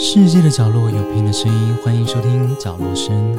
[0.00, 3.36] 世界的角落有平的声音，欢迎收听角落声。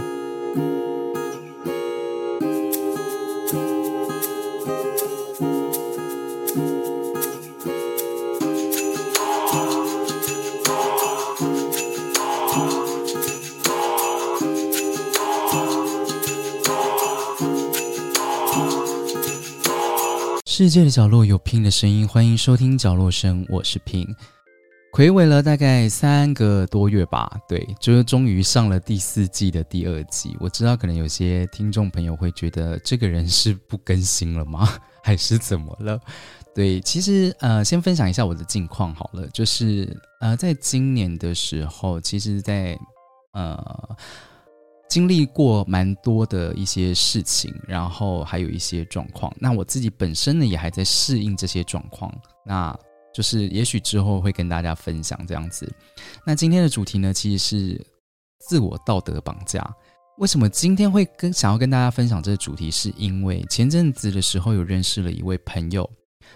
[20.46, 24.14] 世界的角落有拼的声音，欢迎收听角落声，我是拼。
[24.92, 30.36] 回违了大概三个多月吧，对，就是终于上了第四季的第二集。
[30.40, 34.68] 我知道可能有些听众朋友会觉得这个人是不更新了吗？
[35.04, 36.00] 还是怎么了？
[36.54, 42.78] 对，其实呃，先分享一下我的近况好了，就是呃，在今年的时候，其实，在
[43.34, 43.96] 呃
[44.90, 49.34] 经历过蛮多的一些事情，然后还有一些状况。
[49.40, 52.12] 那我自己本身呢，也还在适应这些状况。
[52.44, 52.78] 那
[53.14, 55.72] 就是，也许之后会跟大家分享这样子。
[56.26, 57.88] 那今天的主题呢，其实是
[58.48, 59.68] 自我道德绑架。
[60.20, 62.70] 为什么今天会跟想要跟大家分享这个主题？
[62.70, 65.90] 是因为前阵子的时候有认识了一位朋友，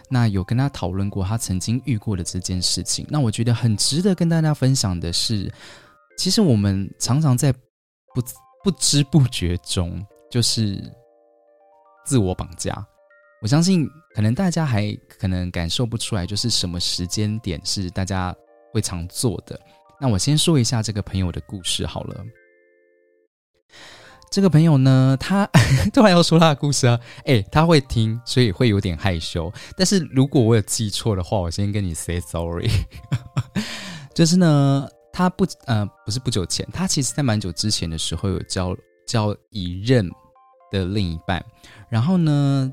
[0.10, 3.06] 那有跟他讨论过他曾经遇过的这件事情。
[3.10, 5.52] 那我觉得很值得跟大家分享的是，
[6.18, 7.52] 其实我们常常在
[8.14, 8.22] 不
[8.64, 10.82] 不知不觉中，就是
[12.06, 12.88] 自我绑架。
[13.44, 18.34] 我相信，可能大家还可能感受不出来，就是什么时间点是大家
[18.72, 19.60] 会常做的。
[20.00, 22.24] 那我先说一下这个朋友的故事好了。
[24.32, 25.46] 这个朋友呢，他
[25.92, 29.52] 突然要说他的故事啊，哎，他会听，所以会有点害羞。
[29.76, 32.70] 但是如果我有记错的话，我先跟你 say sorry。
[34.16, 38.74] 就是呢，他不呃不是不久前，他其实在蛮久之前的时候有交
[39.06, 40.10] 交一任
[40.72, 41.44] 的另一半，
[41.90, 42.72] 然后呢。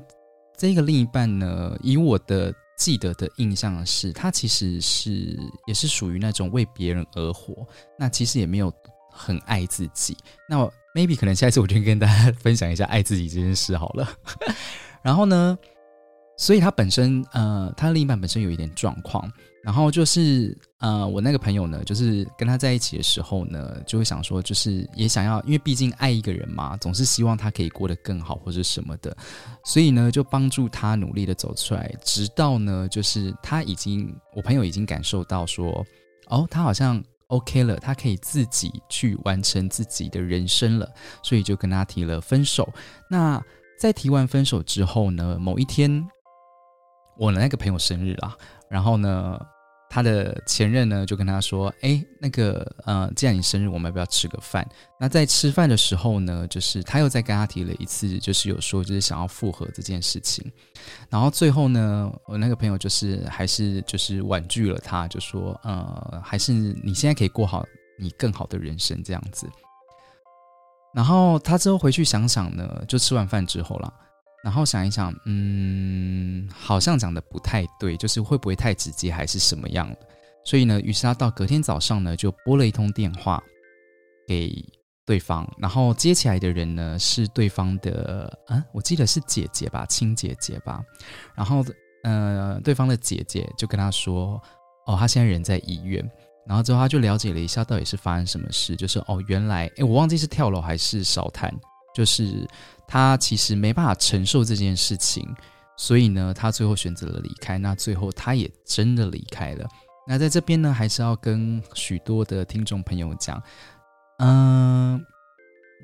[0.57, 7.65] 这个另一半呢，以我的记得的印象是，他其实是也是属于那种为别人而活，
[7.97, 8.71] 那其实也没有
[9.11, 10.15] 很爱自己。
[10.47, 10.57] 那
[10.93, 14.07] maybe 可能下一次我就跟大家分享一下爱自己这件事好了。
[15.01, 15.57] 然后呢？
[16.37, 19.31] 所以他本身，呃，他另一半本身有一点状况，
[19.63, 29.15] 然后就是，呃，我那个朋友呢，就是跟他在一起的时候呢，就会想说，就是也想要，因为毕竟爱一个人嘛，总是希望他可以过得更好或者什么的，
[29.63, 35.85] 所以呢，就帮助他努力的走出来，直到呢，就是他已经，我朋友已经感受到说，
[36.29, 40.91] 哦，他好像 OK 了，他可以自己去完成自己的人生了，
[41.21, 42.67] 所以就跟他提了分手。
[43.07, 43.39] 那
[43.79, 46.03] 在提完分手之后呢，某一天。
[47.17, 48.35] 我的那个朋友生日啦，
[48.67, 49.37] 然后呢，
[49.93, 54.65] 他的前任呢就跟他说：“哎，那个，呃，既然你生日，我们要不要吃个饭？”
[54.97, 60.49] 那在吃饭的时候呢，就是他又再跟他提了一次，就是有说就是想要复合这件事情。
[61.09, 67.65] 然后最后呢，我那个朋友就是还是就是婉拒了他，就说：“呃，还是你现在可以过好
[67.99, 69.45] 你更好的人生这样子。”
[70.95, 73.93] 然后他之后回去想想呢，就吃完饭之后了。
[74.43, 79.97] 然后想一想，嗯，好像讲的不太对，就是会不会太直接，还是什么样的？
[80.43, 83.41] 所以呢，于是他到隔天早上呢，就拨了一通电话
[84.27, 84.51] 给
[85.05, 90.81] 对方，然后接起来的人呢是对方的，啊，我记得是姐姐吧，亲姐姐吧。
[91.35, 91.63] 然后，
[92.03, 94.41] 呃，对方的姐姐就跟他说，
[94.87, 96.03] 哦，他现在人在医院。
[96.47, 101.53] 然后之后他就了解了一下，到底是发生什么事，就是哦，原来，哎，我忘记是跳楼还是烧炭，
[101.93, 102.47] 就是。
[102.93, 105.25] 他其实没办法承受这件事情，
[105.77, 107.57] 所以呢，他最后选择了离开。
[107.57, 109.65] 那最后他也真的离开了。
[110.05, 113.41] 那在这边呢，还是要跟许多的听众朋友讲，
[114.17, 115.01] 嗯，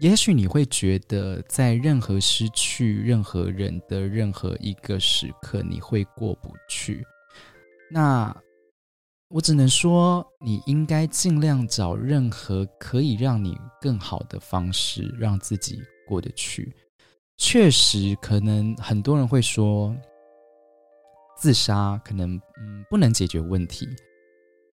[0.02, 7.06] 也许你会觉得，在任何失去任何人的任何一个时刻，你会过不去。
[7.90, 8.36] 那
[9.30, 16.74] 我只能说，你应该尽量找任何可以让你更好的方式，让自己过得去。
[17.38, 19.96] 确实，可能很多人会说，
[21.38, 23.88] 自杀可能嗯不能解决问题，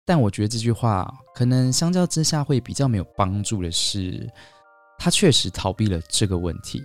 [0.05, 4.29] 但我觉得这句话可能相较之下会比较没有帮助的是，
[4.99, 6.83] 他确实逃避了这个问题。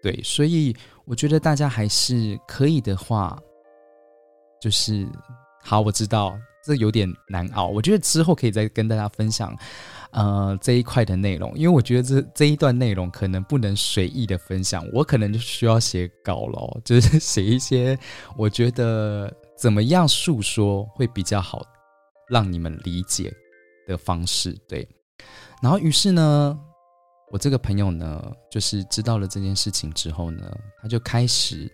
[0.00, 0.72] 对，所以
[1.04, 3.36] 我觉得大家还是可以的话，
[4.62, 5.08] 就是
[5.60, 9.52] 好，我知道这有点难熬，我觉得之后可以再跟大家分享。
[10.12, 17.96] 呃，这一块的内容，因为我觉得这这一段内容可能不能随意的分享，我可能就需要写稿了，就是写一些
[18.36, 21.62] 我觉得怎么样诉说会比较好，
[22.28, 23.32] 让你们理解
[23.86, 24.52] 的方式。
[24.68, 24.88] 对，
[25.62, 26.58] 然后于是呢，
[27.30, 30.50] 我这个朋友呢，就是知道了这件事情之后呢，
[30.82, 31.70] 他就开始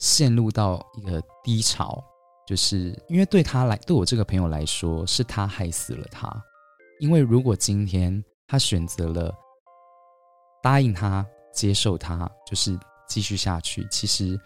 [0.00, 2.02] 陷入到一个低潮，
[2.44, 6.28] 就是因为对他来，对我这个朋友来说，是他害死了他。
[7.02, 9.34] 因为如果今天他选择了
[10.62, 12.78] 答应他、接受他，就是
[13.08, 14.38] 继续下去，其实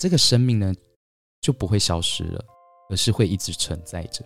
[0.00, 0.72] 这个生命呢
[1.42, 2.42] 就不会消失了，
[2.88, 4.24] 而是会一直存在着。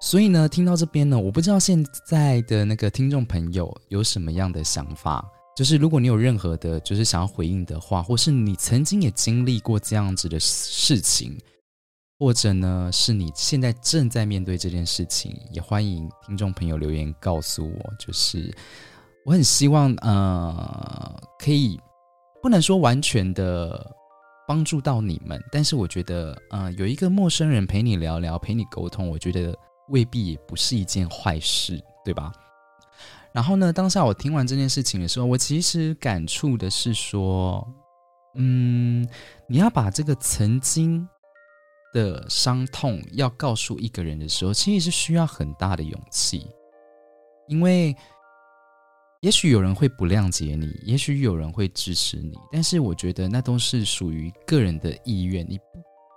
[0.00, 5.24] 所以呢，听到这边呢，我不知道现在的那个听众朋友有什么样的想法。
[5.56, 11.38] 就是如果你有任何的，就是想要回应的话，或是你曾经也经历过这样子的事情，
[12.18, 17.94] 或者呢是你现在正在面对这件事情，也欢迎听众朋友留言告诉我。
[17.96, 18.52] 就是
[19.24, 21.78] 我很希望，呃，可以
[22.42, 23.94] 不能说完全的
[24.48, 29.56] 帮助到你们，但是我觉得，呃，有一个陌生人陪你聊聊，陪你沟通，我觉得
[29.90, 32.32] 未必也不是一件坏事，对吧？
[33.30, 33.72] 然后呢？
[33.72, 37.64] 当下我听完这件事情的时候，我其实感触的是说，
[38.34, 39.06] 嗯，
[39.46, 41.06] 你要把这个曾经
[41.92, 46.46] 的伤痛要告诉一个人的时候，其实是需要很大的勇气，
[47.48, 47.94] 因为
[49.20, 55.64] 也许有人会不谅解你，也许有人会支持你，但是我觉得那都是属于个人的意愿，你不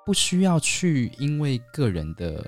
[0.07, 2.47] 不需要去因为个人的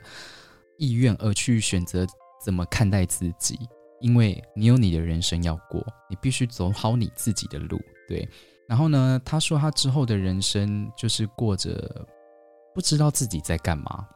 [0.77, 2.05] 意愿而去选择
[2.43, 3.57] 怎么看待自己。
[4.01, 8.27] 因为你有你的人生要过，你必须走好你自己的路，对。
[8.67, 12.05] 然后呢，他说他之后的人生就是过着
[12.73, 14.07] 不知道自己在干嘛，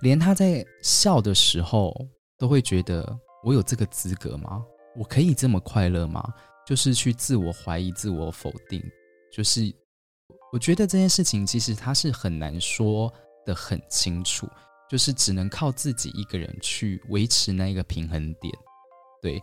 [0.00, 1.94] 连他在笑的时候
[2.38, 4.64] 都会觉得我有这个资格吗？
[4.96, 6.22] 我可以这么快乐吗？
[6.66, 8.82] 就是去自我怀疑、自我否定。
[9.32, 9.62] 就是
[10.52, 13.12] 我觉得这件事情其实他是很难说
[13.44, 14.48] 的很清楚。
[14.86, 18.54] 就是只能靠自己一个人去维持那一个平衡点，
[19.20, 19.42] 对。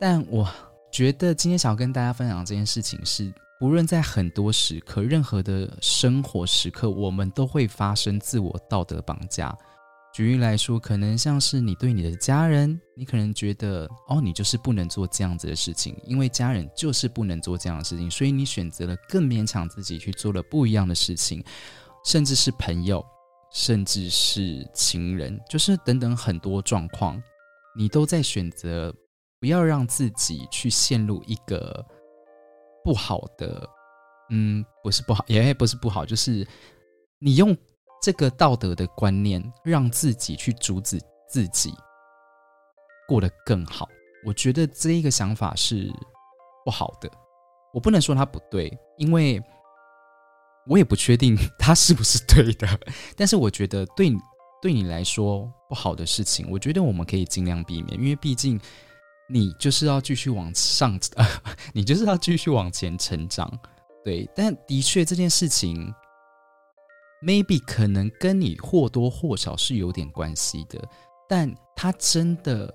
[0.00, 0.48] 但我
[0.90, 9.56] 觉得今天想要跟大家分享这件事情是，不论在很多时刻、任何的生活时刻，我们都会发生自我道德绑架。
[10.12, 21.40] 举例来说，可能像是你对你的家人，你可能觉得哦，你就是不能做这样子的事情，因为家人就是不能做这样的事情，所以你选择了更勉强自己去做了不一样的事情，
[22.04, 23.00] 甚至是朋友。
[23.52, 27.22] 甚至是情人，就是等等很多状况，
[27.76, 28.92] 你都在选择
[29.38, 31.86] 不要让自己去陷入一个
[32.84, 33.68] 不好的，
[34.30, 36.46] 嗯，不是不好，也不是不好，就是
[37.18, 37.56] 你用
[38.02, 41.72] 这个道德的观念让自己去阻止自己
[43.08, 43.88] 过得更好。
[44.24, 45.92] 我觉得这一个想法是
[46.64, 47.10] 不好的，
[47.72, 49.42] 我不能说它不对，因为。
[50.68, 52.68] 我也不确定他是不是对的，
[53.18, 54.12] 但是我觉得对
[54.62, 58.60] 对你来说不好的事情，我觉得我们可以尽量避免，因为毕竟
[59.32, 60.98] 你就是要继续往上，
[61.72, 63.50] 你就是要继续往前成长，
[64.04, 64.28] 对。
[64.36, 65.90] 但的确这件事情
[67.24, 70.78] ，maybe 可能跟你或多或少是有点关系的，
[71.26, 72.72] 但它真的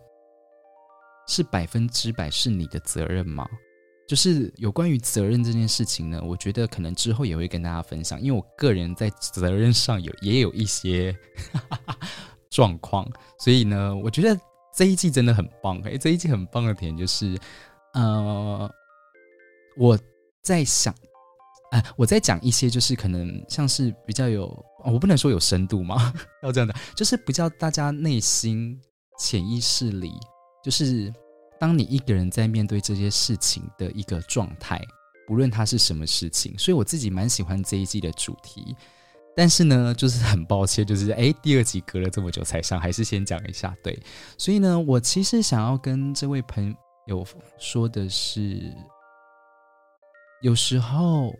[1.27, 3.47] 是百分之百是你的责任吗？
[4.07, 11.13] 就是有关于责任这件事情呢，我觉得可能之后也会跟大家分享，因为我个人在责任上有也有一些
[12.49, 13.05] 状况，
[13.37, 14.39] 所以呢，我觉得
[14.77, 15.81] 这一季真的很棒。
[15.81, 17.35] 哎，这一季很棒的点就是，
[17.95, 18.71] 呃，
[19.75, 19.99] 我
[20.43, 20.93] 在想，
[21.71, 26.13] 哎，我在讲一些就是可能像是比较有，我不能说有深度吗？
[26.43, 28.79] 要这样的，就是比较大家内心
[29.19, 30.13] 潜意识里
[30.63, 31.11] 就是。
[31.59, 34.79] 当你一个人在面对这些事情的一个状态，
[35.25, 38.75] 不论它是什么事情，所以我自己蛮喜欢这一季的主题。
[39.37, 43.77] 但是呢，就是很抱歉，就是哎，第二集隔了这么久才上，还是先讲一下。
[43.83, 43.95] 对，
[44.35, 46.75] 所以呢，我其实想要跟这位朋
[47.05, 47.23] 友
[47.59, 48.59] 说的是，
[50.41, 51.31] 有时候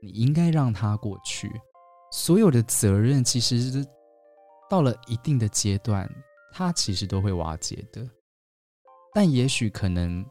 [0.00, 1.50] 你应该让他过去，
[2.12, 3.84] 所有的责任其实
[4.68, 6.08] 到了一定的阶段，
[6.52, 8.08] 他其实都会瓦解的。
[9.12, 10.24] 但也许可能，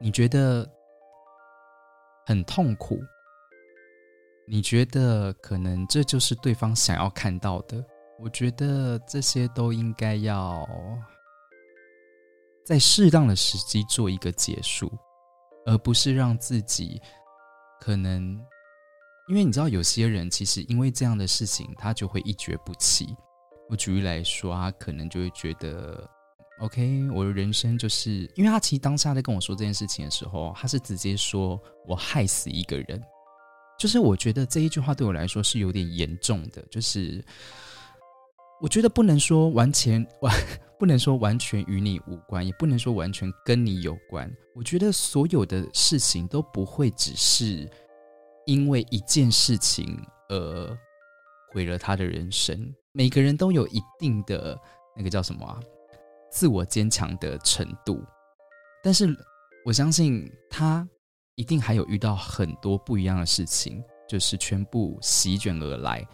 [0.00, 0.64] 你觉得
[2.26, 3.00] 很痛苦，
[4.46, 7.84] 你觉得可能这就是对方想要看到的。
[8.18, 10.66] 我觉得这些都应该要
[12.64, 14.90] 在适当的时机做一个结束，
[15.66, 17.00] 而不是让自己
[17.80, 18.22] 可能，
[19.28, 23.16] 因为你知道，有些人其实因为这样的事情，他就会一蹶不起。
[23.68, 26.08] 我举例来说，他可能就会觉得。
[26.60, 33.02] OK，我的人生就是因为他其实当下在跟我说这件事情的时候，他是直接说我害死一个人，
[33.78, 37.22] 就是我觉得这一句话对我来说是有点严重的，就是
[38.60, 40.34] 我觉得不能说完全完，
[40.78, 44.30] 不能说完全与你无关，也不能说完全跟你有关。
[44.54, 47.68] 我觉得所有的事情都不会只是
[48.46, 50.78] 因为一件事情而
[51.52, 54.58] 毁了他的人生，每个人都有一定的。
[54.96, 55.58] 那个叫什么啊？
[56.30, 58.00] 自我坚强的程度。
[58.80, 59.12] 但是
[59.64, 60.88] 我相信他
[61.36, 66.06] 一定还有遇到很多不一样的事情，就是全部席卷而来。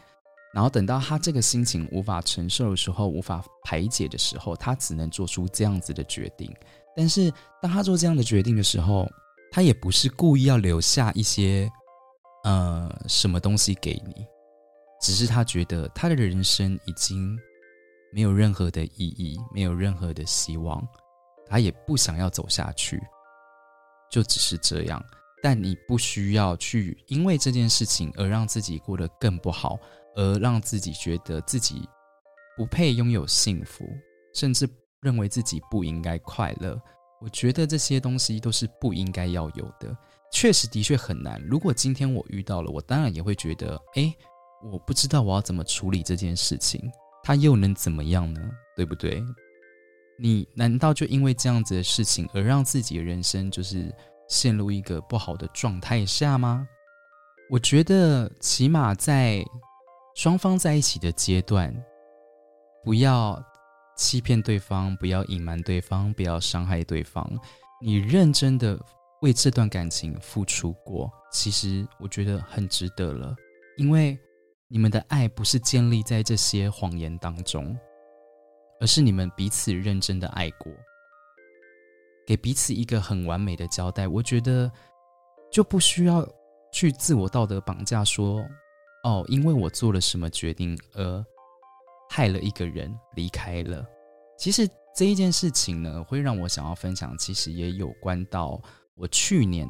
[0.52, 6.52] 然后等到他这个心情无法承受的时候，无法排解的时候，他只能做出这样子的决定。
[6.96, 9.08] 但是当他做这样的决定的时候，
[9.52, 11.70] 他也不是故意要留下一些
[12.42, 14.26] 呃什么东西给你，
[15.00, 17.38] 只是他觉得他的人生已经
[18.12, 20.84] 没有任何的意义，没有任何的希望，
[21.46, 23.00] 他也不想要走下去，
[24.10, 25.02] 就只是这样。
[25.42, 29.78] 但你不需要去因为这件事情而让自己过得更不好。
[30.16, 31.88] 而让自己觉得自己
[32.56, 33.88] 不配拥有幸福，
[34.34, 34.68] 甚至
[35.00, 36.78] 认为自己不应该快乐。
[37.20, 39.96] 我觉得这些东西都是不应该要有的。
[40.32, 41.40] 确实，的确很难。
[41.42, 44.12] 如果今天我遇到了，我当然也会觉得，哎，
[44.72, 46.82] 我不知道我要怎么处理这件事情，
[47.22, 48.40] 它又能怎么样呢？
[48.74, 49.22] 对不对？
[50.20, 53.94] 你难道就因为这样子的事情而让自己的人生就是
[54.28, 56.68] 陷入一个不好的状态下吗？
[57.48, 59.44] 我觉得，起码在。
[60.16, 61.72] 双方在一起的阶段，
[62.84, 63.42] 不要
[63.96, 67.24] 欺骗对方，不要隐瞒对方，不要伤害对方。
[67.80, 68.78] 你认真的
[69.22, 73.34] 为这段感情付出过，其实我觉得很值得了。
[73.78, 74.18] 因为
[74.68, 77.74] 你们的爱不是建立在这些谎言当中，
[78.80, 80.72] 而是你们彼此认真的爱过，
[82.26, 84.08] 给彼此一个很完美的交代。
[84.08, 84.70] 我觉得
[85.52, 86.26] 就不需要
[86.72, 88.44] 去自我道德绑架说。
[89.02, 91.24] 哦，因为我做了什么决定而
[92.10, 93.82] 害了一个人离开了。
[94.36, 97.16] 其实这一件事情呢，会让我想要分享。
[97.16, 98.60] 其实也有关到
[98.96, 99.66] 我去年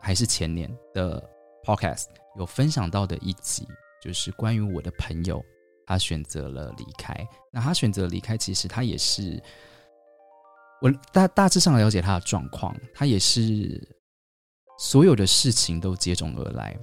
[0.00, 1.22] 还是前年的
[1.62, 2.06] podcast
[2.38, 3.68] 有分享到的一集，
[4.00, 5.44] 就是关于我的朋友，
[5.86, 7.14] 他选择了离开。
[7.50, 9.42] 那他选择离开，其实他也是
[10.80, 13.80] 我大大致上了解他的状况，他也是
[14.78, 16.76] 所有的事情都接踵而来。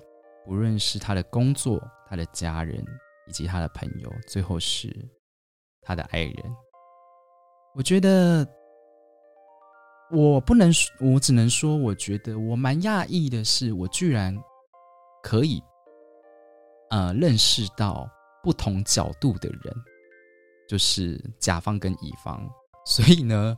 [0.47, 2.83] 无论是他的工作、他的家人
[3.27, 4.95] 以及他的朋友，最后是
[5.81, 6.35] 他的爱人。
[7.75, 8.47] 我觉得
[10.11, 14.35] 我不能，我只能说，我觉得我蛮讶异的是，我居然
[15.21, 15.61] 可以
[16.89, 18.09] 呃认识到
[18.43, 19.75] 不同角度的人，
[20.67, 22.49] 就是甲方跟乙方。
[22.85, 23.57] 所以呢。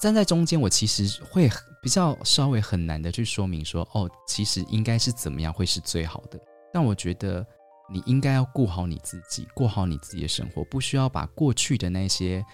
[0.00, 1.48] 站在中间，我其实会
[1.80, 6.36] 比较稍微很难的去说明说，哦，其实应该是怎么样会是最好的。
[6.72, 7.46] 但我觉得
[7.88, 12.44] 你应该要顾好你自己，过好你自己的生活，不需要把过去的那些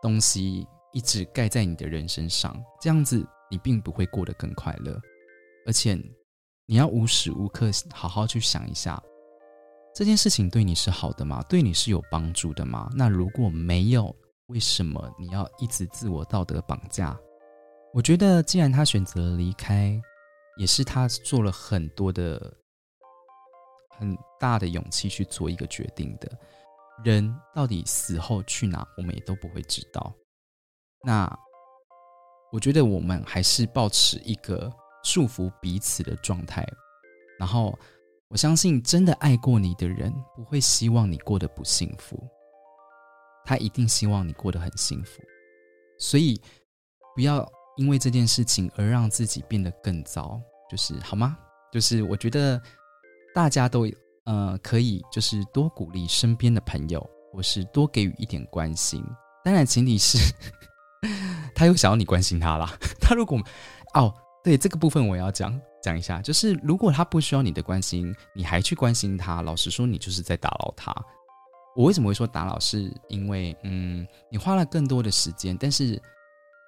[0.00, 4.98] 东西一直盖在你的人身上，这样子你并不会过得更快乐。
[5.66, 6.02] 而且
[6.64, 8.98] 你要无时无刻好好去想一下，
[9.96, 11.42] 这件事情对你是好的吗？
[11.48, 12.86] 对你是有帮助的吗？
[12.94, 14.14] 那如果没有，
[14.48, 17.18] 为什么你要一直自我道德绑架？
[17.94, 19.98] 我觉得，既然他选择离开，
[20.58, 22.54] 也是他做了很多的
[23.98, 26.30] 很大的勇气去做一个决定的。
[27.02, 30.12] 人到底死后去哪，我们也都不会知道。
[31.04, 31.26] 那
[32.52, 34.70] 我觉得，我们还是保持一个
[35.04, 36.66] 束缚彼此的状态。
[37.38, 37.78] 然后，
[38.28, 42.20] 我相信，真的爱过你的人，不会希望你过得不幸福。
[43.44, 45.22] 他一定希望你过得很幸福，
[46.00, 46.40] 所以
[47.14, 51.38] 不要因为这件事情而让自己变得更糟，就是好吗？
[51.72, 52.60] 就是我觉得
[53.32, 53.88] 大家都
[54.24, 59.04] 呃可以，就是多鼓励身边的朋友，或是多给予一点关心。
[59.44, 60.18] 当然前提是
[61.54, 62.76] 他又想要你关心他啦。
[63.00, 63.40] 他如果
[63.94, 65.56] 哦，对这个部分我要讲
[65.86, 70.92] 讲一下，就是如果他不需要你的关心，你还去关心他，老实说，你就是在打扰他。
[71.76, 72.58] 我为什么会说打扰？
[72.58, 76.02] 是因为，嗯，你花了更多的时间，但是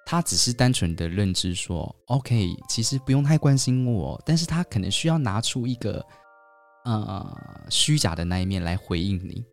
[0.05, 6.01] 他只是单纯的认知说，OK，其实不用太关心我，但是他可能需要拿出一个，
[6.85, 9.43] 呃，虚假的那一面来回应你，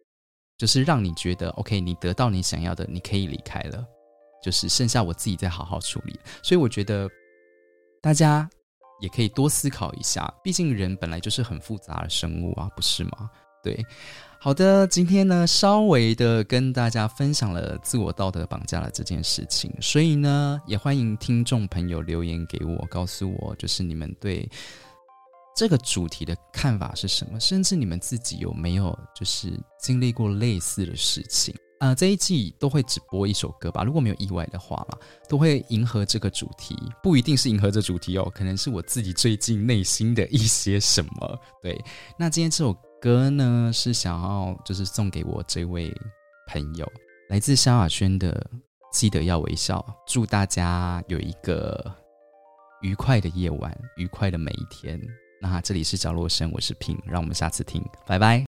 [0.56, 3.84] 就是让你觉得 OK，你得到你想要的，你可以离开了，
[4.40, 6.20] 就是剩下我自己再好好处理。
[6.40, 7.10] 所以我觉得
[8.00, 8.48] 大家
[9.00, 13.30] 也可以多思考一下，毕竟人本来就是很复杂的生物啊，不是吗？
[13.62, 13.84] 对。
[14.38, 24.48] 好的，今天呢，稍微的跟大家分享了自我道德绑架的这件事情，所以呢，也欢迎听众朋友留言给我，告诉我就是你们对
[25.56, 31.94] 这个主题的看法是什么，甚至你们自己有没有就是经历过类似的事情啊？
[31.94, 41.38] 这一季都会只播一首歌吧，如果没有意外的话啦，都会迎合这个主题，不一定是迎合这主题哦，可能是我自己最近内心的一些什么。
[41.62, 41.82] 对，
[42.18, 42.76] 那今天这首。
[42.98, 45.94] 歌呢是想要就是送给我这位
[46.48, 46.90] 朋友，
[47.28, 48.32] 来自萧亚轩的
[48.90, 49.78] 《记得要微笑》，
[50.10, 51.94] 祝大家有一个
[52.80, 54.98] 愉快的夜晚，愉快的每一天。
[55.42, 58.45] 那这里是角落声，我是平，让我们下次听，拜拜。